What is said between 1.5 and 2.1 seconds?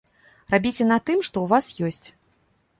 вас ёсць.